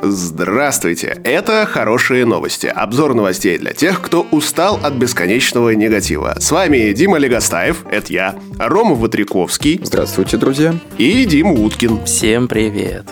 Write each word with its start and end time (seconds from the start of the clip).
Здравствуйте! 0.00 1.20
Это 1.24 1.66
«Хорошие 1.66 2.26
новости». 2.26 2.66
Обзор 2.66 3.14
новостей 3.14 3.58
для 3.58 3.72
тех, 3.72 4.02
кто 4.02 4.26
устал 4.30 4.78
от 4.82 4.94
бесконечного 4.94 5.70
негатива. 5.70 6.34
С 6.38 6.50
вами 6.50 6.92
Дима 6.92 7.18
Легостаев, 7.18 7.86
это 7.90 8.12
я, 8.12 8.34
Рома 8.58 8.96
Ватряковский. 8.96 9.80
Здравствуйте, 9.82 10.36
друзья. 10.36 10.74
И 10.98 11.24
Дима 11.24 11.52
Уткин. 11.52 12.04
Всем 12.04 12.48
привет. 12.48 13.06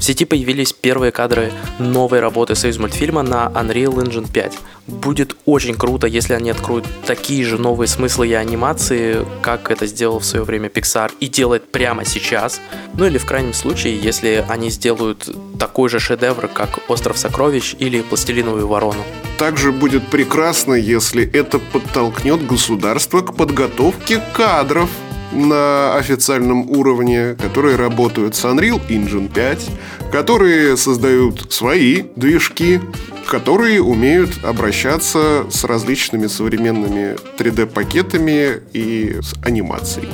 В 0.00 0.02
сети 0.02 0.24
появились 0.24 0.72
первые 0.72 1.12
кадры 1.12 1.52
новой 1.78 2.20
работы 2.20 2.54
Союз 2.54 2.78
мультфильма 2.78 3.22
на 3.22 3.52
Unreal 3.54 4.02
Engine 4.02 4.32
5. 4.32 4.58
Будет 4.86 5.36
очень 5.44 5.74
круто, 5.74 6.06
если 6.06 6.32
они 6.32 6.48
откроют 6.48 6.86
такие 7.04 7.44
же 7.44 7.58
новые 7.58 7.86
смыслы 7.86 8.28
и 8.28 8.32
анимации, 8.32 9.26
как 9.42 9.70
это 9.70 9.86
сделал 9.86 10.18
в 10.18 10.24
свое 10.24 10.42
время 10.42 10.70
Pixar 10.70 11.12
и 11.20 11.28
делает 11.28 11.70
прямо 11.70 12.06
сейчас. 12.06 12.62
Ну 12.94 13.04
или 13.04 13.18
в 13.18 13.26
крайнем 13.26 13.52
случае, 13.52 14.00
если 14.00 14.42
они 14.48 14.70
сделают 14.70 15.28
такой 15.58 15.90
же 15.90 16.00
шедевр, 16.00 16.48
как 16.48 16.78
«Остров 16.88 17.18
сокровищ» 17.18 17.76
или 17.78 18.00
«Пластилиновую 18.00 18.66
ворону». 18.66 19.04
Также 19.36 19.70
будет 19.70 20.08
прекрасно, 20.08 20.72
если 20.72 21.30
это 21.30 21.58
подтолкнет 21.58 22.46
государство 22.46 23.20
к 23.20 23.36
подготовке 23.36 24.22
кадров 24.32 24.88
на 25.32 25.96
официальном 25.96 26.70
уровне, 26.70 27.36
которые 27.40 27.76
работают 27.76 28.34
с 28.34 28.44
Unreal 28.44 28.80
Engine 28.88 29.32
5, 29.32 29.70
которые 30.12 30.76
создают 30.76 31.52
свои 31.52 32.02
движки, 32.16 32.80
которые 33.28 33.80
умеют 33.80 34.44
обращаться 34.44 35.46
с 35.50 35.64
различными 35.64 36.26
современными 36.26 37.16
3D-пакетами 37.38 38.60
и 38.72 39.20
с 39.20 39.34
анимацией. 39.44 40.08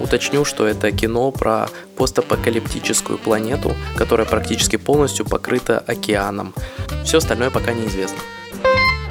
Уточню, 0.00 0.44
что 0.44 0.66
это 0.66 0.92
кино 0.92 1.30
про 1.32 1.68
постапокалиптическую 1.96 3.18
планету, 3.18 3.74
которая 3.96 4.26
практически 4.26 4.76
полностью 4.76 5.26
покрыта 5.26 5.82
океаном. 5.86 6.54
Все 7.04 7.18
остальное 7.18 7.50
пока 7.50 7.72
неизвестно. 7.72 8.18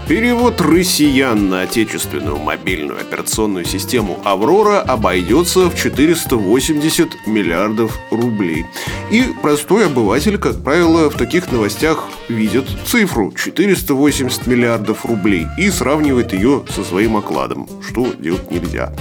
Перевод 0.07 0.61
россиян 0.61 1.49
на 1.49 1.63
отечественную 1.63 2.37
мобильную 2.37 3.01
операционную 3.01 3.65
систему 3.65 4.17
«Аврора» 4.23 4.79
обойдется 4.79 5.69
в 5.69 5.75
480 5.75 7.27
миллиардов 7.27 7.99
рублей. 8.09 8.65
И 9.11 9.25
простой 9.41 9.87
обыватель, 9.87 10.37
как 10.37 10.63
правило, 10.63 11.09
в 11.09 11.17
таких 11.17 11.51
новостях 11.51 12.07
видит 12.29 12.69
цифру 12.85 13.33
480 13.33 14.47
миллиардов 14.47 15.03
рублей 15.03 15.45
и 15.57 15.69
сравнивает 15.69 16.31
ее 16.31 16.63
со 16.69 16.85
своим 16.85 17.17
окладом, 17.17 17.67
что 17.85 18.13
делать 18.13 18.49
нельзя. 18.49 18.93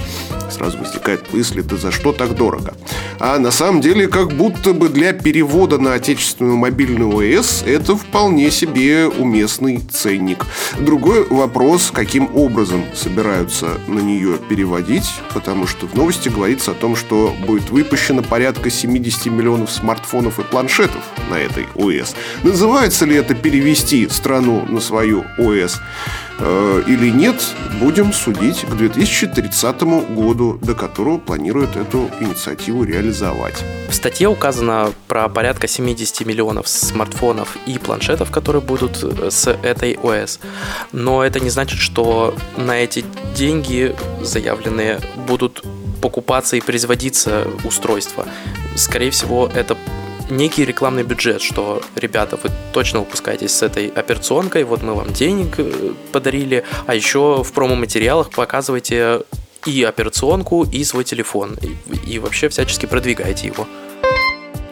Сразу 0.49 0.77
возникает 0.77 1.33
мысль, 1.33 1.61
да 1.61 1.77
за 1.77 1.91
что 1.91 2.13
так 2.13 2.35
дорого? 2.35 2.73
А 3.19 3.37
на 3.39 3.51
самом 3.51 3.81
деле, 3.81 4.07
как 4.07 4.31
будто 4.31 4.73
бы 4.73 4.89
для 4.89 5.13
перевода 5.13 5.77
на 5.77 5.93
отечественную 5.93 6.57
мобильную 6.57 7.39
ОС 7.39 7.63
это 7.65 7.95
вполне 7.95 8.51
себе 8.51 9.07
уместный 9.07 9.79
ценник. 9.79 10.45
Другой 10.79 11.25
вопрос, 11.27 11.91
каким 11.93 12.35
образом 12.35 12.85
собираются 12.93 13.79
на 13.87 13.99
нее 13.99 14.37
переводить, 14.49 15.09
потому 15.33 15.67
что 15.67 15.87
в 15.87 15.95
новости 15.95 16.29
говорится 16.29 16.71
о 16.71 16.75
том, 16.75 16.95
что 16.95 17.33
будет 17.45 17.69
выпущено 17.69 18.21
порядка 18.21 18.69
70 18.69 19.27
миллионов 19.27 19.71
смартфонов 19.71 20.39
и 20.39 20.43
планшетов 20.43 21.01
на 21.29 21.35
этой 21.35 21.67
ОС. 21.75 22.15
Называется 22.43 23.05
ли 23.05 23.15
это 23.15 23.35
перевести 23.35 24.07
страну 24.09 24.65
на 24.67 24.79
свою 24.79 25.25
ОС? 25.37 25.79
Э, 26.39 26.83
или 26.85 27.09
нет, 27.09 27.35
будем 27.79 28.13
судить 28.13 28.61
к 28.61 28.75
2030 28.75 29.81
году, 30.13 30.59
до 30.61 30.75
которого 30.75 31.17
планируют 31.17 31.75
эту 31.75 32.09
инициативу 32.19 32.83
реализовать. 32.83 33.63
В 33.89 33.93
статье 33.93 34.27
указано 34.27 34.93
про 35.07 35.29
порядка 35.29 35.67
70 35.67 36.25
миллионов 36.25 36.67
смартфонов 36.67 37.57
и 37.65 37.79
планшетов, 37.79 38.29
которые 38.31 38.61
будут 38.61 39.03
э, 39.03 39.31
с 39.31 39.49
этой 39.49 39.97
ОС. 39.97 40.39
Но 40.91 41.23
это 41.23 41.39
не 41.39 41.49
значит, 41.49 41.79
что 41.79 42.35
на 42.55 42.77
эти 42.77 43.03
деньги 43.35 43.95
заявленные 44.21 44.99
будут 45.27 45.63
покупаться 46.01 46.55
и 46.55 46.61
производиться 46.61 47.47
устройства. 47.63 48.27
Скорее 48.75 49.09
всего, 49.09 49.49
это 49.53 49.75
некий 50.29 50.65
рекламный 50.65 51.03
бюджет, 51.03 51.41
что, 51.41 51.81
ребята, 51.95 52.37
вы 52.41 52.49
точно 52.73 52.99
выпускаетесь 52.99 53.51
с 53.51 53.63
этой 53.63 53.87
операционкой, 53.87 54.63
вот 54.63 54.83
мы 54.83 54.93
вам 54.93 55.13
денег 55.13 55.55
э, 55.57 55.93
подарили, 56.11 56.63
а 56.85 56.95
еще 56.95 57.43
в 57.43 57.51
промо-материалах 57.53 58.29
показывайте 58.29 59.21
и 59.65 59.83
операционку, 59.83 60.63
и 60.63 60.83
свой 60.83 61.03
телефон, 61.03 61.57
и, 61.61 62.11
и 62.13 62.19
вообще 62.19 62.49
всячески 62.49 62.85
продвигаете 62.85 63.47
его. 63.47 63.67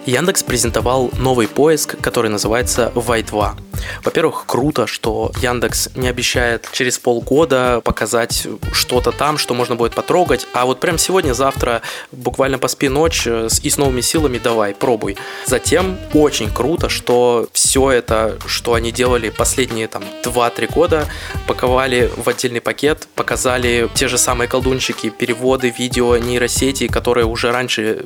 Яндекс 0.05 0.43
презентовал 0.43 1.09
новый 1.17 1.47
поиск, 1.47 1.99
который 1.99 2.29
называется 2.29 2.91
Вай-2. 2.93 3.64
Во-первых, 4.03 4.45
круто, 4.45 4.87
что 4.87 5.31
Яндекс 5.41 5.89
не 5.95 6.07
обещает 6.07 6.69
через 6.71 6.99
полгода 6.99 7.81
показать 7.83 8.47
что-то 8.71 9.11
там, 9.11 9.37
что 9.37 9.53
можно 9.53 9.75
будет 9.75 9.93
потрогать, 9.93 10.47
а 10.53 10.65
вот 10.65 10.79
прям 10.79 10.97
сегодня-завтра 10.97 11.81
буквально 12.11 12.57
поспи 12.57 12.89
ночь 12.89 13.23
э, 13.25 13.47
и 13.61 13.69
с 13.69 13.77
новыми 13.77 14.01
силами 14.01 14.37
давай, 14.37 14.73
пробуй. 14.73 15.17
Затем 15.45 15.97
очень 16.13 16.51
круто, 16.51 16.89
что 16.89 17.47
все 17.53 17.91
это, 17.91 18.37
что 18.45 18.73
они 18.73 18.91
делали 18.91 19.29
последние 19.29 19.87
там 19.87 20.03
2-3 20.23 20.73
года, 20.73 21.07
паковали 21.47 22.11
в 22.15 22.27
отдельный 22.29 22.61
пакет, 22.61 23.07
показали 23.15 23.89
те 23.93 24.07
же 24.07 24.17
самые 24.17 24.47
колдунчики, 24.47 25.09
переводы, 25.09 25.73
видео, 25.77 26.17
нейросети, 26.17 26.87
которые 26.87 27.25
уже 27.25 27.51
раньше 27.51 28.05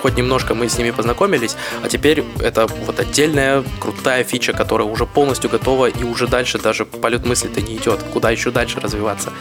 хоть 0.00 0.16
немножко 0.16 0.54
мы 0.54 0.68
с 0.68 0.78
ними 0.78 0.90
познакомились, 0.90 1.56
а 1.82 1.88
теперь 1.88 2.24
это 2.40 2.66
вот 2.66 3.00
отдельная 3.00 3.64
крутая 3.80 4.24
фича, 4.24 4.52
которая 4.52 4.87
уже 4.88 5.06
полностью 5.06 5.50
готова 5.50 5.86
и 5.86 6.04
уже 6.04 6.26
дальше 6.26 6.58
даже 6.58 6.84
полет 6.84 7.26
мысли-то 7.26 7.60
не 7.60 7.76
идет, 7.76 8.02
куда 8.12 8.30
еще 8.30 8.50
дальше 8.50 8.80
развиваться. 8.80 9.32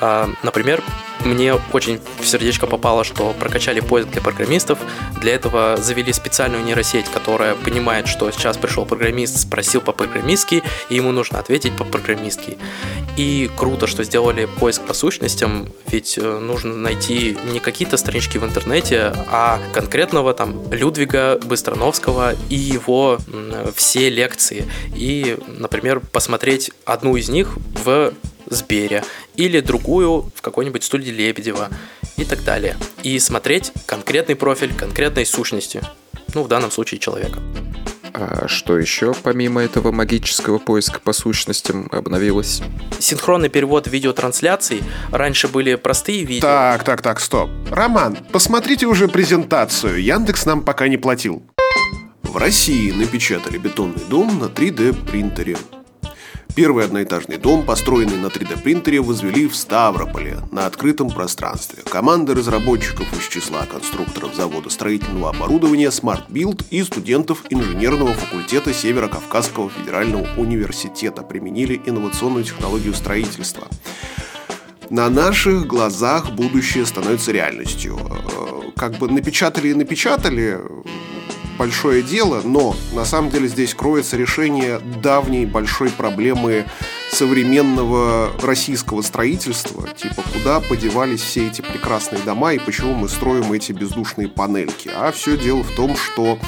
А, 0.00 0.30
например, 0.42 0.82
мне 1.24 1.54
очень 1.72 2.00
в 2.20 2.26
сердечко 2.26 2.66
попало, 2.66 3.04
что 3.04 3.32
прокачали 3.38 3.80
поиск 3.80 4.10
для 4.10 4.20
программистов. 4.20 4.78
Для 5.20 5.34
этого 5.34 5.76
завели 5.76 6.12
специальную 6.12 6.64
нейросеть, 6.64 7.06
которая 7.06 7.54
понимает, 7.54 8.08
что 8.08 8.30
сейчас 8.32 8.56
пришел 8.56 8.84
программист, 8.84 9.38
спросил 9.38 9.80
по-программистски, 9.80 10.62
и 10.88 10.94
ему 10.94 11.12
нужно 11.12 11.38
ответить 11.38 11.76
по-программистски. 11.76 12.58
И 13.16 13.50
круто, 13.56 13.86
что 13.86 14.02
сделали 14.04 14.48
поиск 14.58 14.82
по 14.82 14.94
сущностям, 14.94 15.68
ведь 15.86 16.18
э, 16.18 16.38
нужно 16.38 16.74
найти 16.74 17.36
не 17.52 17.60
какие-то 17.60 17.96
странички 17.96 18.38
в 18.38 18.44
интернете, 18.44 19.14
а 19.28 19.60
конкретного 19.74 20.34
там 20.34 20.60
Людвига 20.72 21.38
Быстроновского 21.44 22.34
и 22.48 22.56
его 22.56 23.18
все 23.76 24.10
лекции. 24.10 24.66
И, 24.94 25.38
например, 25.46 26.00
посмотреть 26.00 26.70
одну 26.84 27.16
из 27.16 27.28
них 27.28 27.56
в 27.84 28.12
Сбере 28.46 29.04
или 29.36 29.60
другую 29.60 30.30
в 30.34 30.42
какой-нибудь 30.42 30.84
студии 30.84 31.10
Лебедева 31.10 31.70
и 32.16 32.24
так 32.24 32.44
далее. 32.44 32.76
И 33.02 33.18
смотреть 33.18 33.72
конкретный 33.86 34.36
профиль 34.36 34.74
конкретной 34.74 35.26
сущности, 35.26 35.82
ну, 36.34 36.42
в 36.42 36.48
данном 36.48 36.70
случае 36.70 37.00
человека. 37.00 37.38
А 38.14 38.46
что 38.46 38.78
еще 38.78 39.14
помимо 39.14 39.62
этого 39.62 39.90
магического 39.90 40.58
поиска 40.58 41.00
по 41.00 41.12
сущностям 41.12 41.88
обновилось? 41.90 42.62
Синхронный 42.98 43.48
перевод 43.48 43.86
видеотрансляций. 43.86 44.82
Раньше 45.10 45.48
были 45.48 45.76
простые 45.76 46.24
видео. 46.24 46.42
Так, 46.42 46.84
так, 46.84 47.00
так, 47.00 47.20
стоп. 47.20 47.50
Роман, 47.70 48.18
посмотрите 48.30 48.86
уже 48.86 49.08
презентацию. 49.08 50.02
Яндекс 50.02 50.44
нам 50.44 50.62
пока 50.62 50.88
не 50.88 50.98
платил. 50.98 51.42
В 52.32 52.38
России 52.38 52.90
напечатали 52.92 53.58
бетонный 53.58 54.02
дом 54.08 54.38
на 54.38 54.44
3D 54.44 55.10
принтере. 55.10 55.58
Первый 56.54 56.86
одноэтажный 56.86 57.36
дом, 57.36 57.66
построенный 57.66 58.16
на 58.16 58.28
3D-принтере, 58.28 59.02
возвели 59.02 59.46
в 59.46 59.54
Ставрополе, 59.54 60.38
на 60.50 60.64
открытом 60.64 61.10
пространстве. 61.10 61.82
Команда 61.82 62.34
разработчиков 62.34 63.06
из 63.12 63.28
числа 63.28 63.66
конструкторов 63.66 64.34
завода 64.34 64.70
строительного 64.70 65.28
оборудования 65.28 65.88
Smart 65.88 66.26
Build 66.30 66.64
и 66.70 66.82
студентов 66.82 67.44
инженерного 67.50 68.14
факультета 68.14 68.72
Северо-Кавказского 68.72 69.68
федерального 69.68 70.26
университета 70.38 71.22
применили 71.22 71.82
инновационную 71.84 72.44
технологию 72.44 72.94
строительства. 72.94 73.68
На 74.88 75.10
наших 75.10 75.66
глазах 75.66 76.30
будущее 76.30 76.86
становится 76.86 77.30
реальностью. 77.30 77.98
Э, 78.00 78.70
как 78.74 78.96
бы 78.96 79.10
напечатали 79.10 79.68
и 79.68 79.74
напечатали, 79.74 80.58
большое 81.58 82.02
дело, 82.02 82.42
но 82.44 82.74
на 82.92 83.04
самом 83.04 83.30
деле 83.30 83.48
здесь 83.48 83.74
кроется 83.74 84.16
решение 84.16 84.80
давней 85.02 85.46
большой 85.46 85.90
проблемы 85.90 86.64
современного 87.10 88.32
российского 88.42 89.02
строительства, 89.02 89.88
типа 89.88 90.22
куда 90.32 90.60
подевались 90.60 91.20
все 91.20 91.46
эти 91.46 91.60
прекрасные 91.60 92.22
дома 92.22 92.54
и 92.54 92.58
почему 92.58 92.94
мы 92.94 93.08
строим 93.08 93.52
эти 93.52 93.72
бездушные 93.72 94.28
панельки. 94.28 94.90
А 94.94 95.12
все 95.12 95.36
дело 95.36 95.62
в 95.62 95.70
том, 95.74 95.96
что 95.96 96.38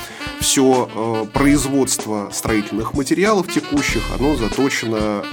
все 0.40 0.88
э, 0.94 1.26
производство 1.32 2.30
строительных 2.32 2.94
материалов 2.94 3.52
текущих, 3.52 4.02
оно 4.18 4.36
заточено 4.36 5.24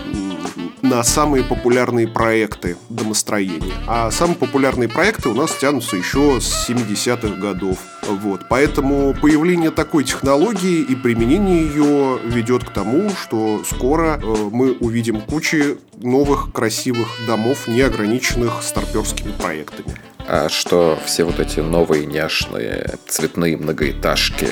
на 0.82 1.04
самые 1.04 1.44
популярные 1.44 2.08
проекты 2.08 2.78
домостроения. 2.90 3.74
А 3.88 4.12
самые 4.12 4.38
популярные 4.38 4.90
проекты 4.90 5.30
у 5.30 5.34
нас 5.34 5.56
тянутся 5.56 5.96
еще 5.96 6.40
с 6.40 6.70
70-х 6.70 7.40
годов. 7.40 7.78
Вот. 8.08 8.48
Поэтому 8.50 9.14
появление 9.14 9.72
такой 9.72 10.04
технологии 10.04 10.82
и 10.82 10.96
применение 10.96 11.66
ее 11.68 12.20
ведет 12.24 12.64
к 12.64 12.72
тому, 12.72 13.12
что 13.12 13.64
скоро 13.64 14.20
э, 14.22 14.36
мы 14.52 14.74
увидим 14.74 15.22
кучи 15.22 15.78
новых 15.98 16.52
красивых 16.52 17.08
домов, 17.28 17.68
не 17.68 17.82
ограниченных 17.82 18.64
старперскими 18.64 19.32
проектами. 19.32 19.96
А 20.28 20.50
что 20.50 21.00
все 21.06 21.24
вот 21.24 21.40
эти 21.40 21.60
новые 21.60 22.06
няшные 22.06 22.96
цветные 23.08 23.58
многоэтажки, 23.58 24.48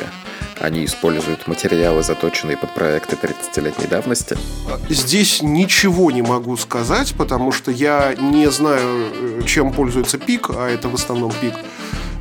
они 0.60 0.86
используют 0.86 1.48
материалы, 1.48 2.04
заточенные 2.04 2.58
под 2.58 2.74
проекты 2.74 3.16
30-летней 3.16 3.88
давности? 3.88 4.38
Здесь 4.90 5.42
ничего 5.42 6.12
не 6.12 6.22
могу 6.22 6.58
сказать, 6.58 7.14
потому 7.18 7.52
что 7.52 7.72
я 7.72 8.16
не 8.16 8.50
знаю, 8.52 9.12
э, 9.12 9.42
чем 9.46 9.72
пользуется 9.74 10.18
ПИК, 10.18 10.52
а 10.52 10.70
это 10.70 10.90
в 10.90 10.96
основном 10.96 11.32
ПИК 11.32 11.56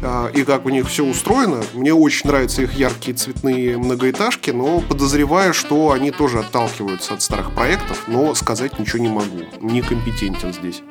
а, 0.02 0.28
и 0.28 0.44
как 0.44 0.66
у 0.66 0.68
них 0.68 0.88
все 0.88 1.04
устроено. 1.04 1.62
Мне 1.74 1.92
очень 1.92 2.28
нравятся 2.28 2.62
их 2.62 2.74
яркие 2.74 3.16
цветные 3.16 3.76
многоэтажки, 3.78 4.50
но 4.50 4.80
подозреваю, 4.80 5.54
что 5.54 5.92
они 5.92 6.10
тоже 6.10 6.40
отталкиваются 6.40 7.14
от 7.14 7.22
старых 7.22 7.54
проектов, 7.54 8.04
но 8.06 8.34
сказать 8.34 8.78
ничего 8.78 9.02
не 9.02 9.08
могу. 9.08 9.40
Некомпетентен 9.60 10.52
здесь. 10.52 10.82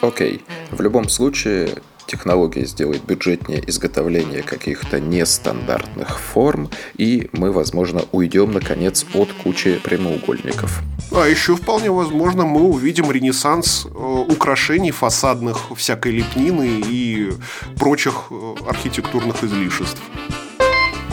Окей. 0.00 0.42
В 0.70 0.80
любом 0.80 1.08
случае, 1.08 1.74
технология 2.06 2.64
сделает 2.64 3.04
бюджетнее 3.04 3.62
изготовление 3.68 4.42
каких-то 4.42 5.00
нестандартных 5.00 6.20
форм, 6.20 6.70
и 6.96 7.28
мы, 7.32 7.52
возможно, 7.52 8.04
уйдем, 8.12 8.52
наконец, 8.52 9.04
от 9.14 9.32
кучи 9.32 9.78
прямоугольников. 9.82 10.82
А 11.12 11.26
еще 11.26 11.56
вполне 11.56 11.90
возможно 11.90 12.44
мы 12.44 12.62
увидим 12.62 13.10
ренессанс 13.10 13.86
э, 13.86 13.88
украшений 13.88 14.90
фасадных, 14.90 15.76
всякой 15.76 16.12
лепнины 16.12 16.82
и 16.86 17.32
прочих 17.78 18.26
э, 18.30 18.54
архитектурных 18.66 19.42
излишеств. 19.44 20.00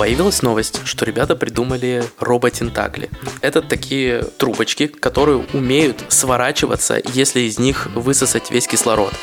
Появилась 0.04 0.42
новость, 0.42 0.82
что 0.84 1.06
ребята 1.06 1.34
придумали 1.34 2.04
роботентакли. 2.20 3.10
Это 3.40 3.62
такие 3.62 4.24
трубочки, 4.24 4.88
которые 4.88 5.46
умеют 5.54 6.04
сворачиваться, 6.10 7.02
если 7.14 7.40
из 7.40 7.58
них 7.58 7.88
высосать 7.96 8.52
весь 8.52 8.68
кислород. 8.68 9.14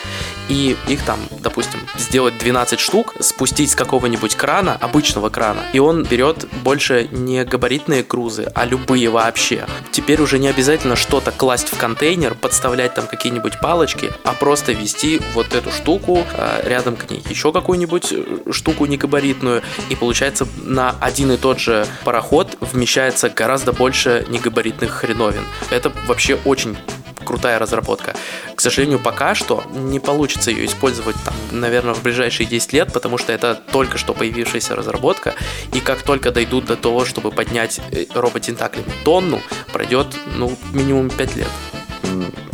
И 0.50 0.76
их 0.88 1.05
там, 1.05 1.20
допустим, 1.43 1.79
сделать 1.97 2.37
12 2.38 2.81
штук, 2.81 3.14
спустить 3.20 3.70
с 3.70 3.75
какого-нибудь 3.76 4.35
крана, 4.35 4.76
обычного 4.81 5.31
крана, 5.31 5.61
и 5.73 5.79
он 5.79 6.02
берет 6.02 6.44
больше 6.64 7.08
не 7.12 7.44
габаритные 7.44 8.02
грузы, 8.02 8.50
а 8.55 8.67
любые 8.67 9.08
вообще. 9.11 9.67
Теперь 9.93 10.20
уже 10.20 10.41
не 10.41 10.49
обязательно 10.49 10.97
что-то 10.97 11.31
класть 11.31 11.69
в 11.69 11.79
контейнер, 11.79 12.35
подставлять 12.35 12.94
там 12.94 13.06
какие-нибудь 13.06 13.61
палочки, 13.61 14.11
а 14.25 14.32
просто 14.32 14.73
вести 14.73 15.20
вот 15.35 15.55
эту 15.55 15.70
штуку 15.70 16.25
а, 16.37 16.61
рядом 16.64 16.97
к 16.97 17.08
ней 17.08 17.23
еще 17.29 17.52
какую-нибудь 17.52 18.12
э, 18.12 18.52
штуку 18.52 18.87
негабаритную, 18.87 19.62
и 19.88 19.94
получается 19.94 20.49
на 20.64 20.97
один 21.00 21.31
и 21.31 21.37
тот 21.37 21.61
же 21.61 21.87
пароход 22.05 22.58
вмещается 22.61 23.31
гораздо 23.31 23.73
больше 23.73 24.26
негабаритных 24.29 24.91
хреновин. 24.91 25.44
Это 25.70 25.93
вообще 26.08 26.37
очень 26.44 26.76
крутая 27.25 27.61
разработка. 27.61 28.14
К 28.61 28.62
сожалению, 28.62 28.99
пока 28.99 29.35
что 29.35 29.65
не 29.73 30.01
получится 30.01 30.51
ее 30.51 30.67
использовать, 30.67 31.17
там, 31.25 31.33
наверное, 31.51 31.95
в 31.95 32.03
ближайшие 32.03 32.47
10 32.47 32.75
лет, 32.75 32.93
потому 32.93 33.17
что 33.17 33.33
это 33.33 33.55
только 33.55 33.97
что 33.97 34.12
появившаяся 34.12 34.77
разработка, 34.77 35.35
и 35.73 35.81
как 35.81 36.03
только 36.03 36.31
дойдут 36.31 36.67
до 36.67 36.77
того, 36.77 37.07
чтобы 37.07 37.31
поднять 37.31 37.81
э, 37.91 38.05
робот-тентакли 38.15 38.85
тонну, 39.03 39.41
пройдет, 39.73 40.09
ну, 40.37 40.59
минимум 40.75 41.09
5 41.09 41.37
лет. 41.37 41.49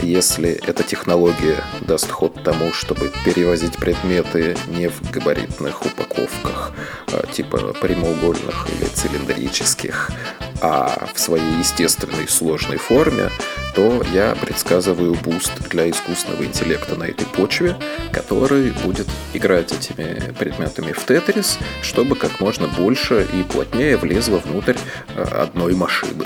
Если 0.00 0.50
эта 0.50 0.85
технология 0.85 1.64
даст 1.81 2.08
ход 2.08 2.41
тому, 2.44 2.73
чтобы 2.73 3.11
перевозить 3.25 3.75
предметы 3.75 4.56
не 4.69 4.88
в 4.88 5.11
габаритных 5.11 5.85
упаковках, 5.85 6.70
а 7.08 7.26
типа 7.26 7.75
прямоугольных 7.81 8.69
или 8.70 8.85
цилиндрических, 8.85 10.12
а 10.61 11.08
в 11.14 11.19
своей 11.19 11.58
естественной 11.58 12.29
сложной 12.29 12.76
форме, 12.79 13.31
то 13.75 14.03
я 14.12 14.35
предсказываю 14.35 15.14
boost 15.14 15.52
для 15.69 15.91
искусственного 15.91 16.44
интеллекта 16.44 16.97
на 16.97 17.05
этой 17.05 17.26
почве, 17.26 17.76
который 18.11 18.70
будет 18.70 19.06
играть 19.35 19.73
этими 19.73 20.32
предметами 20.38 20.93
в 20.93 21.05
Тетрис, 21.05 21.58
чтобы 21.82 22.17
как 22.17 22.41
можно 22.41 22.69
больше 22.69 23.26
и 23.35 23.43
плотнее 23.43 23.97
влезло 23.97 24.38
внутрь 24.38 24.76
а, 25.14 25.43
одной 25.43 25.75
машины. 25.75 26.25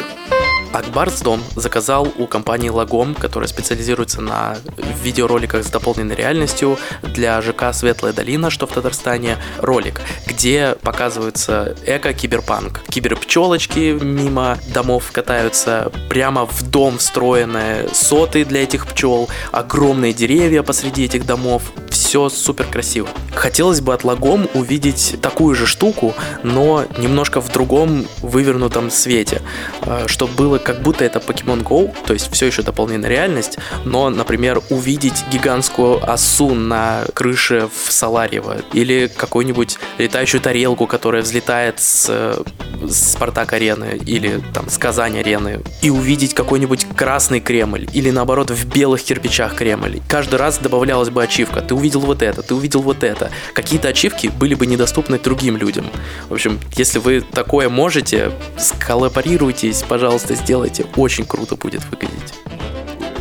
Акбарс 0.72 1.20
Дом 1.22 1.42
заказал 1.56 2.12
у 2.16 2.26
компании 2.26 2.70
Lagom, 2.70 3.18
которая 3.18 3.48
специализируется 3.48 4.20
на 4.20 4.56
видеороликах 5.02 5.64
с 5.64 5.70
дополненной 5.70 6.14
реальностью 6.14 6.78
для 7.02 7.40
ЖК 7.42 7.72
Светлая 7.72 8.12
долина, 8.12 8.50
что 8.50 8.66
в 8.66 8.72
Татарстане, 8.72 9.38
ролик, 9.58 10.00
где 10.26 10.76
показывается 10.82 11.76
эко-киберпанк. 11.86 12.82
Киберпчелочки 13.30 13.96
мимо 14.02 14.58
домов 14.74 15.12
катаются, 15.12 15.92
прямо 16.08 16.46
в 16.46 16.68
дом 16.68 16.98
встроенные 16.98 17.88
соты 17.92 18.44
для 18.44 18.64
этих 18.64 18.88
пчел, 18.88 19.28
огромные 19.52 20.12
деревья 20.12 20.64
посреди 20.64 21.04
этих 21.04 21.24
домов, 21.26 21.70
все 22.10 22.28
супер 22.28 22.66
красиво. 22.66 23.08
Хотелось 23.32 23.80
бы 23.80 23.94
от 23.94 24.02
Лагом 24.02 24.48
увидеть 24.54 25.14
такую 25.22 25.54
же 25.54 25.64
штуку, 25.68 26.12
но 26.42 26.84
немножко 26.98 27.40
в 27.40 27.52
другом 27.52 28.04
вывернутом 28.20 28.90
свете, 28.90 29.42
э, 29.82 30.08
чтобы 30.08 30.32
было 30.34 30.58
как 30.58 30.82
будто 30.82 31.04
это 31.04 31.20
Pokemon 31.20 31.62
Go, 31.62 31.94
то 32.04 32.12
есть 32.12 32.32
все 32.32 32.46
еще 32.46 32.62
дополненная 32.62 33.08
реальность, 33.08 33.58
но, 33.84 34.10
например, 34.10 34.60
увидеть 34.70 35.24
гигантскую 35.30 36.02
осу 36.12 36.52
на 36.52 37.04
крыше 37.14 37.68
в 37.72 37.92
Саларьево 37.92 38.56
или 38.72 39.08
какую-нибудь 39.16 39.78
летающую 39.98 40.40
тарелку, 40.40 40.88
которая 40.88 41.22
взлетает 41.22 41.78
с 41.78 42.42
Спартак-арены 42.88 44.00
или 44.04 44.42
там 44.52 44.68
с 44.68 44.78
Казань-арены 44.78 45.60
и 45.82 45.90
увидеть 45.90 46.34
какой-нибудь 46.34 46.86
красный 46.96 47.38
Кремль 47.38 47.88
или 47.92 48.10
наоборот 48.10 48.50
в 48.50 48.66
белых 48.66 49.04
кирпичах 49.04 49.54
Кремль. 49.54 50.00
Каждый 50.08 50.36
раз 50.36 50.58
добавлялась 50.58 51.10
бы 51.10 51.22
ачивка. 51.22 51.60
Ты 51.60 51.74
увидел 51.74 51.99
увидел 52.00 52.06
вот 52.06 52.22
это, 52.22 52.42
ты 52.42 52.54
увидел 52.54 52.82
вот 52.82 53.04
это. 53.04 53.30
Какие-то 53.54 53.88
ачивки 53.88 54.28
были 54.28 54.54
бы 54.54 54.66
недоступны 54.66 55.18
другим 55.18 55.56
людям. 55.56 55.86
В 56.28 56.34
общем, 56.34 56.58
если 56.76 56.98
вы 56.98 57.20
такое 57.20 57.68
можете, 57.68 58.32
сколлаборируйтесь, 58.58 59.82
пожалуйста, 59.88 60.34
сделайте. 60.34 60.86
Очень 60.96 61.24
круто 61.24 61.56
будет 61.56 61.84
выглядеть. 61.90 62.34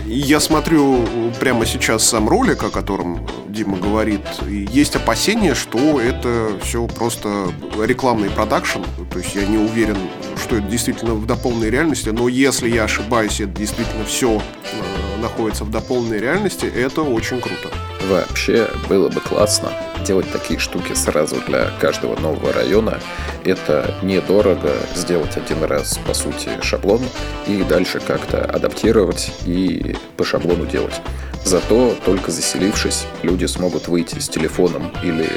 Я 0.06 0.40
смотрю 0.40 1.06
прямо 1.40 1.66
сейчас 1.66 2.04
сам 2.04 2.28
ролик, 2.28 2.64
о 2.64 2.70
котором 2.72 3.28
Дима 3.48 3.78
говорит, 3.78 4.22
и 4.48 4.68
есть 4.72 4.96
опасения, 4.96 5.54
что 5.54 6.02
это 6.02 6.60
все 6.64 6.88
просто 6.88 7.52
рекламный 7.80 8.32
продакшн. 8.32 8.80
То 9.12 9.20
есть 9.20 9.36
я 9.36 9.46
не 9.46 9.58
уверен, 9.58 9.98
что 10.44 10.56
это 10.56 10.68
действительно 10.68 11.14
в 11.14 11.28
дополненной 11.28 11.70
реальности, 11.70 12.10
но 12.10 12.27
если 12.27 12.70
я 12.70 12.86
ошибаюсь, 12.86 13.39
это 13.39 13.51
действительно 13.51 14.03
все 14.06 14.42
э, 14.63 15.09
находится 15.20 15.64
в 15.64 15.72
дополненной 15.72 16.20
реальности, 16.20 16.66
это 16.66 17.02
очень 17.02 17.40
круто. 17.42 17.70
Вообще 18.08 18.68
было 18.88 19.10
бы 19.10 19.20
классно 19.20 19.72
делать 20.06 20.32
такие 20.32 20.60
штуки 20.60 20.94
сразу 20.94 21.36
для 21.48 21.70
каждого 21.80 22.20
нового 22.20 22.54
района. 22.54 23.00
Это 23.44 23.96
недорого 24.02 24.72
сделать 24.96 25.38
один 25.38 25.64
раз, 25.64 26.00
по 26.08 26.14
сути, 26.14 26.50
шаблон 26.62 27.02
и 27.48 27.64
дальше 27.64 28.00
как-то 28.00 28.44
адаптировать 28.46 29.32
и 29.46 29.96
по 30.18 30.24
шаблону 30.24 30.66
делать. 30.66 31.02
Зато 31.50 31.96
только 32.06 32.29
заселившись, 32.29 33.08
люди 33.24 33.46
смогут 33.46 33.88
выйти 33.88 34.20
с 34.20 34.29
телефоном 34.29 34.91
или 35.01 35.27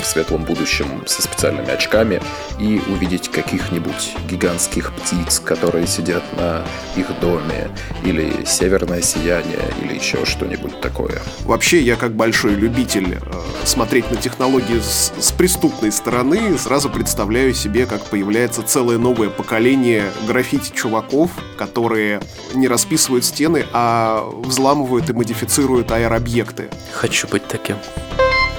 в 0.00 0.04
светлом 0.04 0.42
будущем 0.42 1.04
со 1.06 1.22
специальными 1.22 1.70
очками 1.70 2.20
и 2.58 2.82
увидеть 2.88 3.28
каких-нибудь 3.28 4.16
гигантских 4.28 4.92
птиц, 4.92 5.38
которые 5.38 5.86
сидят 5.86 6.24
на 6.36 6.64
их 6.96 7.06
доме, 7.20 7.70
или 8.02 8.44
северное 8.44 9.00
сияние, 9.00 9.60
или 9.84 9.94
еще 9.94 10.24
что-нибудь 10.24 10.80
такое. 10.80 11.22
Вообще, 11.44 11.80
я 11.80 11.94
как 11.94 12.16
большой 12.16 12.54
любитель 12.54 13.14
э, 13.14 13.18
смотреть 13.64 14.10
на 14.10 14.16
технологии 14.16 14.80
с, 14.80 15.12
с 15.20 15.30
преступной 15.30 15.92
стороны, 15.92 16.58
сразу 16.58 16.90
представляю 16.90 17.54
себе, 17.54 17.86
как 17.86 18.02
появляется 18.06 18.62
целое 18.62 18.98
новое 18.98 19.28
поколение 19.28 20.10
граффити-чуваков, 20.26 21.30
которые 21.56 22.20
не 22.54 22.66
расписывают 22.66 23.24
стены, 23.24 23.66
а 23.72 24.28
взламывают 24.42 25.08
и 25.10 25.12
модифицируют 25.12 25.59
аэробъекты. 25.90 26.68
Хочу 26.92 27.28
быть 27.28 27.46
таким. 27.46 27.76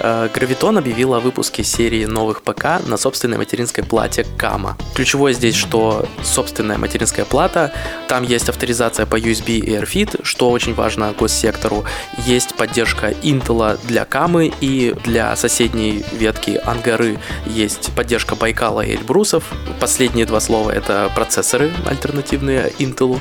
Graviton 0.01 0.77
объявила 0.77 1.17
о 1.17 1.19
выпуске 1.19 1.63
серии 1.63 2.05
новых 2.05 2.41
ПК 2.41 2.85
на 2.87 2.97
собственной 2.97 3.37
материнской 3.37 3.83
плате 3.83 4.25
Kama. 4.37 4.73
Ключевое 4.95 5.33
здесь, 5.33 5.55
что 5.55 6.05
собственная 6.23 6.77
материнская 6.77 7.25
плата, 7.25 7.71
там 8.07 8.23
есть 8.23 8.49
авторизация 8.49 9.05
по 9.05 9.19
USB 9.19 9.57
и 9.59 9.75
AirFit, 9.75 10.21
что 10.23 10.49
очень 10.49 10.73
важно 10.73 11.13
госсектору. 11.17 11.85
Есть 12.25 12.55
поддержка 12.55 13.11
Intel 13.11 13.79
для 13.85 14.05
Камы 14.05 14.51
и 14.59 14.95
для 15.03 15.35
соседней 15.35 16.03
ветки 16.11 16.59
Ангары 16.65 17.19
есть 17.45 17.91
поддержка 17.95 18.35
Байкала 18.35 18.81
и 18.81 18.95
Эльбрусов. 18.95 19.43
Последние 19.79 20.25
два 20.25 20.39
слова 20.39 20.71
это 20.71 21.11
процессоры 21.13 21.71
альтернативные 21.85 22.71
Intel. 22.79 23.19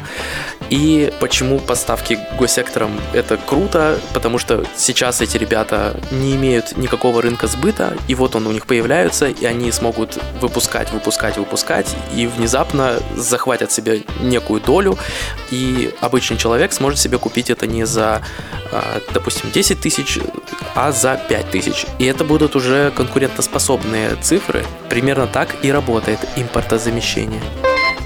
И 0.71 1.13
почему 1.21 1.59
поставки 1.59 2.19
госсектором 2.39 2.93
это 3.13 3.37
круто, 3.37 3.99
потому 4.15 4.39
что 4.39 4.65
сейчас 4.77 5.21
эти 5.21 5.37
ребята 5.37 6.01
не 6.13 6.37
имеют 6.37 6.70
никакого 6.77 7.23
рынка 7.23 7.47
сбыта, 7.47 7.97
и 8.09 8.15
вот 8.15 8.37
он 8.37 8.47
у 8.47 8.53
них 8.53 8.67
появляется, 8.67 9.29
и 9.29 9.45
они 9.45 9.73
смогут 9.73 10.19
выпускать, 10.41 10.93
выпускать, 10.93 11.37
выпускать, 11.37 11.95
и 12.15 12.27
внезапно 12.27 13.01
захватят 13.17 13.73
себе 13.73 14.03
некую 14.21 14.61
долю, 14.61 14.99
и 15.51 15.95
обычный 16.01 16.37
человек 16.37 16.73
сможет 16.73 16.99
себе 16.99 17.19
купить 17.19 17.51
это 17.51 17.67
не 17.67 17.85
за, 17.85 18.23
а, 18.73 19.01
допустим, 19.13 19.51
10 19.51 19.81
тысяч, 19.81 20.19
а 20.75 20.93
за 20.93 21.21
5 21.29 21.51
тысяч. 21.51 21.87
И 21.99 22.05
это 22.05 22.25
будут 22.25 22.57
уже 22.57 22.93
конкурентоспособные 22.97 24.17
цифры. 24.23 24.65
Примерно 24.89 25.27
так 25.27 25.57
и 25.63 25.73
работает 25.73 26.21
импортозамещение. 26.37 27.43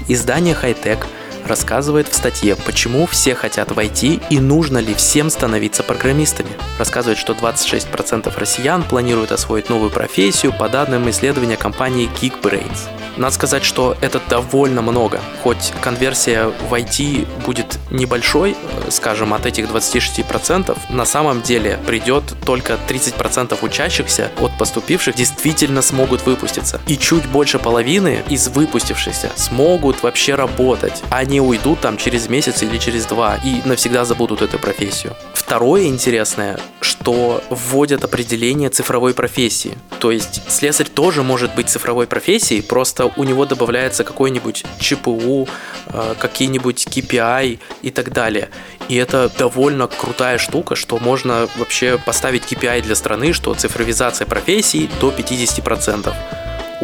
Издание 0.07 0.55
Hightech 0.61 1.05
рассказывает 1.45 2.07
в 2.07 2.15
статье, 2.15 2.55
почему 2.55 3.05
все 3.05 3.35
хотят 3.35 3.71
войти 3.71 4.19
и 4.29 4.39
нужно 4.39 4.79
ли 4.79 4.93
всем 4.93 5.29
становиться 5.29 5.83
программистами. 5.83 6.49
Рассказывает, 6.77 7.17
что 7.17 7.33
26% 7.33 8.31
россиян 8.37 8.83
планируют 8.83 9.31
освоить 9.31 9.69
новую 9.69 9.91
профессию 9.91 10.53
по 10.57 10.69
данным 10.69 11.09
исследования 11.09 11.57
компании 11.57 12.09
Geekbrains. 12.21 12.89
Надо 13.17 13.33
сказать, 13.33 13.63
что 13.63 13.95
это 14.01 14.21
довольно 14.29 14.81
много. 14.81 15.21
Хоть 15.41 15.71
конверсия 15.81 16.51
в 16.69 16.73
IT 16.73 17.27
будет 17.45 17.79
небольшой, 17.89 18.57
скажем, 18.89 19.33
от 19.33 19.45
этих 19.45 19.65
26%, 19.69 20.77
на 20.89 21.05
самом 21.05 21.41
деле 21.41 21.79
придет 21.85 22.23
только 22.45 22.77
30% 22.87 23.57
учащихся 23.61 24.31
от 24.39 24.57
поступивших 24.57 25.15
действительно 25.15 25.81
смогут 25.81 26.25
выпуститься. 26.25 26.81
И 26.87 26.97
чуть 26.97 27.25
больше 27.27 27.57
половины 27.57 28.23
из 28.27 28.47
выпустившихся 28.49 29.31
смогут 29.35 30.03
вообще 30.03 30.35
работать. 30.35 31.01
Они 31.35 31.41
уйдут 31.41 31.81
там 31.81 31.97
через 31.97 32.29
месяц 32.29 32.63
или 32.63 32.77
через 32.77 33.05
два 33.05 33.35
и 33.43 33.61
навсегда 33.65 34.05
забудут 34.05 34.41
эту 34.41 34.57
профессию. 34.57 35.17
Второе 35.33 35.87
интересное, 35.87 36.57
что 36.79 37.43
вводят 37.49 38.05
определение 38.05 38.69
цифровой 38.69 39.13
профессии. 39.13 39.77
То 39.99 40.11
есть 40.11 40.41
слесарь 40.49 40.87
тоже 40.87 41.23
может 41.23 41.53
быть 41.53 41.67
цифровой 41.67 42.07
профессией, 42.07 42.61
просто 42.61 43.11
у 43.17 43.25
него 43.25 43.45
добавляется 43.45 44.05
какой-нибудь 44.05 44.63
ЧПУ, 44.79 45.49
э, 45.87 46.15
какие-нибудь 46.17 46.87
KPI 46.87 47.59
и 47.81 47.91
так 47.91 48.13
далее. 48.13 48.49
И 48.87 48.95
это 48.95 49.29
довольно 49.37 49.87
крутая 49.87 50.37
штука, 50.37 50.75
что 50.75 50.99
можно 50.99 51.49
вообще 51.57 51.97
поставить 51.97 52.43
KPI 52.43 52.81
для 52.81 52.95
страны, 52.95 53.33
что 53.33 53.53
цифровизация 53.55 54.25
профессий 54.25 54.89
до 55.01 55.11
50%. 55.11 56.15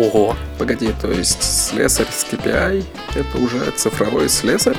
Ого. 0.01 0.36
Погоди, 0.58 0.91
то 1.00 1.12
есть 1.12 1.43
слесарь 1.43 2.08
с 2.10 2.25
KPI 2.25 2.84
это 3.13 3.38
уже 3.38 3.70
цифровой 3.70 4.29
слесарь? 4.29 4.77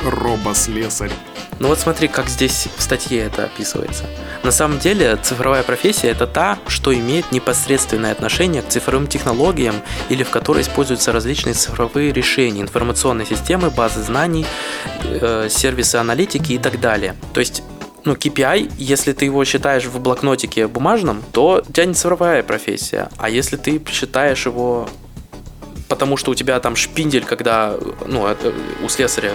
Робослесарь. 0.00 1.10
Ну 1.58 1.66
вот 1.66 1.80
смотри, 1.80 2.06
как 2.06 2.28
здесь 2.28 2.68
в 2.76 2.80
статье 2.80 3.18
это 3.18 3.44
описывается. 3.44 4.04
На 4.44 4.52
самом 4.52 4.78
деле 4.78 5.16
цифровая 5.16 5.64
профессия 5.64 6.10
это 6.10 6.28
та, 6.28 6.56
что 6.68 6.94
имеет 6.94 7.32
непосредственное 7.32 8.12
отношение 8.12 8.62
к 8.62 8.68
цифровым 8.68 9.08
технологиям 9.08 9.74
или 10.08 10.22
в 10.22 10.30
которой 10.30 10.62
используются 10.62 11.10
различные 11.10 11.54
цифровые 11.54 12.12
решения, 12.12 12.60
информационные 12.62 13.26
системы, 13.26 13.70
базы 13.70 14.00
знаний, 14.02 14.46
э, 15.02 15.48
сервисы 15.50 15.96
аналитики 15.96 16.52
и 16.52 16.58
так 16.58 16.80
далее. 16.80 17.16
То 17.34 17.40
есть 17.40 17.64
ну, 18.04 18.14
KPI, 18.14 18.72
если 18.78 19.12
ты 19.12 19.26
его 19.26 19.44
считаешь 19.44 19.84
в 19.84 20.00
блокнотике 20.00 20.66
бумажном, 20.66 21.22
то 21.32 21.62
у 21.66 21.72
тебя 21.72 21.84
не 21.84 21.94
цифровая 21.94 22.42
профессия. 22.42 23.08
А 23.18 23.28
если 23.28 23.56
ты 23.56 23.82
считаешь 23.90 24.46
его 24.46 24.88
потому 25.88 26.16
что 26.16 26.30
у 26.30 26.34
тебя 26.36 26.60
там 26.60 26.76
шпиндель, 26.76 27.24
когда, 27.24 27.74
ну, 28.06 28.24
у 28.84 28.88
слесаря 28.88 29.32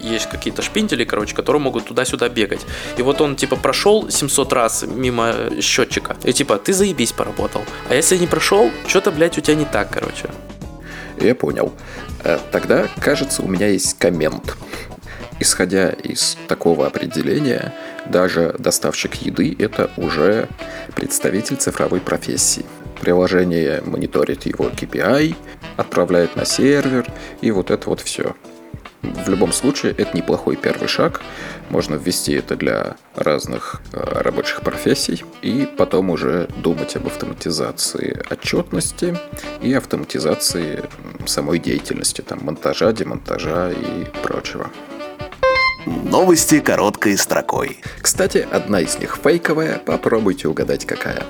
есть 0.00 0.26
какие-то 0.26 0.62
шпиндели, 0.62 1.04
короче, 1.04 1.34
которые 1.34 1.60
могут 1.60 1.84
туда-сюда 1.84 2.28
бегать. 2.28 2.60
И 2.96 3.02
вот 3.02 3.20
он, 3.20 3.36
типа, 3.36 3.56
прошел 3.56 4.10
700 4.10 4.52
раз 4.52 4.84
мимо 4.86 5.34
счетчика. 5.60 6.16
И, 6.24 6.32
типа, 6.32 6.56
ты 6.56 6.72
заебись 6.72 7.12
поработал. 7.12 7.62
А 7.90 7.94
если 7.94 8.16
не 8.16 8.26
прошел, 8.26 8.70
что-то, 8.86 9.10
блядь, 9.10 9.36
у 9.36 9.40
тебя 9.40 9.54
не 9.54 9.64
так, 9.66 9.90
короче. 9.90 10.30
Я 11.20 11.34
понял. 11.34 11.72
Э, 12.24 12.38
тогда, 12.52 12.86
кажется, 13.00 13.42
у 13.42 13.48
меня 13.48 13.68
есть 13.68 13.98
коммент. 13.98 14.56
Исходя 15.38 15.90
из 15.90 16.38
такого 16.48 16.86
определения, 16.86 17.74
даже 18.06 18.54
доставщик 18.58 19.14
еды– 19.16 19.54
это 19.58 19.90
уже 19.96 20.48
представитель 20.94 21.56
цифровой 21.56 22.00
профессии. 22.00 22.64
Приложение 23.00 23.82
мониторит 23.84 24.46
его 24.46 24.70
KPI, 24.70 25.36
отправляет 25.76 26.36
на 26.36 26.46
сервер, 26.46 27.06
и 27.42 27.50
вот 27.50 27.70
это 27.70 27.90
вот 27.90 28.00
все. 28.00 28.34
В 29.02 29.28
любом 29.28 29.52
случае, 29.52 29.92
это 29.92 30.16
неплохой 30.16 30.56
первый 30.56 30.88
шаг. 30.88 31.20
Можно 31.68 31.96
ввести 31.96 32.32
это 32.32 32.56
для 32.56 32.96
разных 33.14 33.82
э, 33.92 33.98
рабочих 34.22 34.62
профессий 34.62 35.24
и 35.42 35.68
потом 35.76 36.10
уже 36.10 36.48
думать 36.56 36.96
об 36.96 37.06
автоматизации 37.06 38.22
отчетности 38.30 39.16
и 39.60 39.72
автоматизации 39.74 40.82
самой 41.26 41.58
деятельности, 41.58 42.22
там, 42.22 42.40
монтажа, 42.42 42.92
демонтажа 42.92 43.70
и 43.70 44.06
прочего. 44.22 44.70
Новости 45.86 46.60
короткой 46.60 47.16
строкой. 47.16 47.78
Кстати, 48.00 48.46
одна 48.50 48.80
из 48.80 48.98
них 48.98 49.18
фейковая, 49.22 49.78
попробуйте 49.78 50.48
угадать 50.48 50.84
какая. 50.84 51.22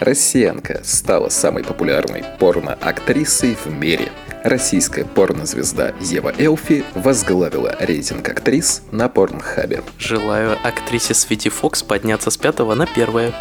Россиянка 0.00 0.82
стала 0.84 1.28
самой 1.28 1.64
популярной 1.64 2.24
порно-актрисой 2.38 3.56
в 3.64 3.70
мире– 3.70 4.10
российская 4.44 5.04
порнозвезда 5.04 5.94
Ева 6.00 6.32
Элфи 6.38 6.84
возглавила 6.94 7.74
рейтинг 7.80 8.28
актрис 8.28 8.82
на 8.92 9.08
Порнхабе. 9.08 9.82
Желаю 9.98 10.56
актрисе 10.62 11.14
Свети 11.14 11.48
Фокс 11.48 11.82
подняться 11.82 12.30
с 12.30 12.36
пятого 12.36 12.74
на 12.74 12.86
первое. 12.86 13.32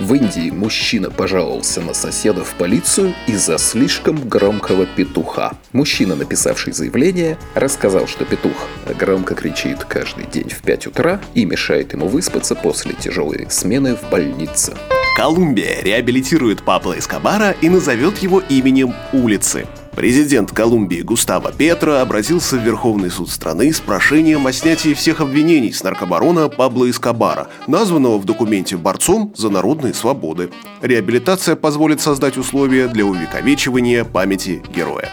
В 0.00 0.14
Индии 0.14 0.48
мужчина 0.48 1.10
пожаловался 1.10 1.82
на 1.82 1.92
соседа 1.92 2.42
в 2.42 2.54
полицию 2.54 3.14
из-за 3.26 3.58
слишком 3.58 4.26
громкого 4.26 4.86
петуха. 4.86 5.52
Мужчина, 5.74 6.16
написавший 6.16 6.72
заявление, 6.72 7.36
рассказал, 7.54 8.06
что 8.06 8.24
петух 8.24 8.66
громко 8.98 9.34
кричит 9.34 9.84
каждый 9.84 10.24
день 10.24 10.48
в 10.48 10.62
5 10.62 10.86
утра 10.86 11.20
и 11.34 11.44
мешает 11.44 11.92
ему 11.92 12.08
выспаться 12.08 12.54
после 12.54 12.94
тяжелой 12.94 13.46
смены 13.50 13.94
в 13.94 14.08
больнице. 14.08 14.74
Колумбия 15.18 15.82
реабилитирует 15.82 16.62
Пабло 16.62 16.98
Эскобара 16.98 17.54
и 17.60 17.68
назовет 17.68 18.18
его 18.18 18.40
именем 18.48 18.94
улицы. 19.12 19.66
Президент 19.94 20.52
Колумбии 20.52 21.02
Густаво 21.02 21.52
Петро 21.52 21.94
обратился 21.96 22.56
в 22.56 22.62
Верховный 22.64 23.10
суд 23.10 23.28
страны 23.28 23.72
с 23.72 23.80
прошением 23.80 24.46
о 24.46 24.52
снятии 24.52 24.94
всех 24.94 25.20
обвинений 25.20 25.72
с 25.72 25.82
наркобарона 25.82 26.48
Пабло 26.48 26.88
Эскобара, 26.88 27.48
названного 27.66 28.18
в 28.18 28.24
документе 28.24 28.76
борцом 28.76 29.34
за 29.36 29.50
народные 29.50 29.92
свободы. 29.92 30.50
Реабилитация 30.80 31.56
позволит 31.56 32.00
создать 32.00 32.38
условия 32.38 32.86
для 32.86 33.04
увековечивания 33.04 34.04
памяти 34.04 34.62
героя. 34.74 35.10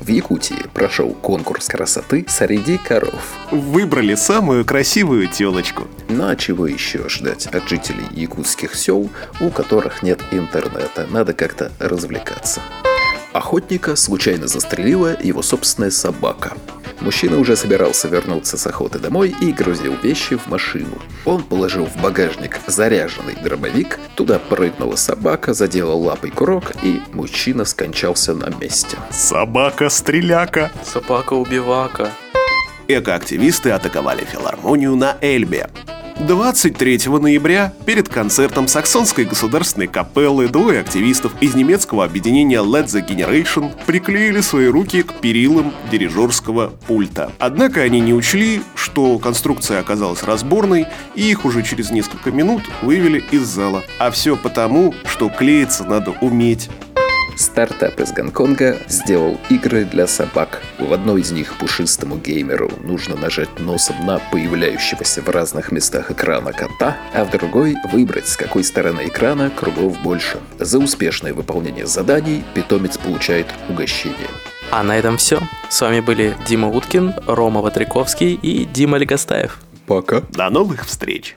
В 0.00 0.08
Якутии 0.08 0.64
прошел 0.74 1.10
конкурс 1.12 1.68
красоты 1.68 2.24
среди 2.28 2.78
коров. 2.78 3.36
Выбрали 3.50 4.14
самую 4.14 4.64
красивую 4.64 5.28
телочку. 5.28 5.84
Ну 6.08 6.28
а 6.28 6.36
чего 6.36 6.66
еще 6.66 7.08
ждать 7.08 7.46
от 7.46 7.68
жителей 7.68 8.06
якутских 8.12 8.74
сел, 8.74 9.10
у 9.40 9.50
которых 9.50 10.02
нет 10.02 10.20
интернета? 10.32 11.06
Надо 11.10 11.34
как-то 11.34 11.72
развлекаться. 11.78 12.62
Охотника 13.38 13.94
случайно 13.94 14.48
застрелила 14.48 15.16
его 15.22 15.42
собственная 15.42 15.92
собака. 15.92 16.54
Мужчина 16.98 17.38
уже 17.38 17.54
собирался 17.54 18.08
вернуться 18.08 18.58
с 18.58 18.66
охоты 18.66 18.98
домой 18.98 19.32
и 19.40 19.52
грузил 19.52 19.94
вещи 20.02 20.36
в 20.36 20.48
машину. 20.48 20.98
Он 21.24 21.44
положил 21.44 21.86
в 21.86 22.02
багажник 22.02 22.58
заряженный 22.66 23.36
дробовик, 23.40 24.00
туда 24.16 24.40
прыгнула 24.40 24.96
собака, 24.96 25.54
задела 25.54 25.94
лапой 25.94 26.32
курок, 26.32 26.72
и 26.82 27.00
мужчина 27.12 27.64
скончался 27.64 28.34
на 28.34 28.48
месте. 28.56 28.96
Собака-стреляка. 29.12 30.72
Собака-убивака. 30.82 32.10
Экоактивисты 32.88 33.70
атаковали 33.70 34.24
филармонию 34.24 34.96
на 34.96 35.16
Эльбе. 35.20 35.70
23 36.20 37.00
ноября 37.06 37.72
перед 37.86 38.08
концертом 38.08 38.66
Саксонской 38.66 39.24
государственной 39.24 39.86
капеллы 39.86 40.48
двое 40.48 40.80
активистов 40.80 41.32
из 41.40 41.54
немецкого 41.54 42.04
объединения 42.04 42.58
Let 42.58 42.86
the 42.86 43.06
Generation 43.06 43.72
приклеили 43.86 44.40
свои 44.40 44.66
руки 44.66 45.02
к 45.02 45.14
перилам 45.20 45.72
дирижерского 45.92 46.72
пульта. 46.88 47.30
Однако 47.38 47.82
они 47.82 48.00
не 48.00 48.12
учли, 48.12 48.62
что 48.74 49.18
конструкция 49.20 49.78
оказалась 49.78 50.24
разборной, 50.24 50.86
и 51.14 51.30
их 51.30 51.44
уже 51.44 51.62
через 51.62 51.90
несколько 51.90 52.32
минут 52.32 52.62
вывели 52.82 53.24
из 53.30 53.42
зала. 53.42 53.84
А 54.00 54.10
все 54.10 54.36
потому, 54.36 54.94
что 55.04 55.28
клеиться 55.28 55.84
надо 55.84 56.10
уметь. 56.20 56.68
Стартап 57.38 58.00
из 58.00 58.10
Гонконга 58.12 58.78
сделал 58.88 59.38
игры 59.48 59.84
для 59.84 60.08
собак. 60.08 60.60
В 60.76 60.92
одной 60.92 61.20
из 61.20 61.30
них 61.30 61.56
пушистому 61.56 62.16
геймеру 62.16 62.68
нужно 62.82 63.14
нажать 63.14 63.60
носом 63.60 64.04
на 64.04 64.18
появляющегося 64.18 65.22
в 65.22 65.28
разных 65.28 65.70
местах 65.70 66.10
экрана 66.10 66.52
кота, 66.52 66.96
а 67.14 67.24
в 67.24 67.30
другой 67.30 67.76
выбрать, 67.92 68.26
с 68.26 68.36
какой 68.36 68.64
стороны 68.64 69.02
экрана 69.06 69.50
кругов 69.50 70.02
больше. 70.02 70.40
За 70.58 70.80
успешное 70.80 71.32
выполнение 71.32 71.86
заданий 71.86 72.42
питомец 72.54 72.98
получает 72.98 73.46
угощение. 73.68 74.28
А 74.72 74.82
на 74.82 74.98
этом 74.98 75.16
все. 75.16 75.40
С 75.70 75.80
вами 75.80 76.00
были 76.00 76.36
Дима 76.48 76.68
Уткин, 76.68 77.14
Рома 77.28 77.60
Ватриковский 77.60 78.34
и 78.34 78.64
Дима 78.64 78.98
Легостаев. 78.98 79.60
Пока. 79.86 80.22
До 80.32 80.50
новых 80.50 80.86
встреч! 80.86 81.36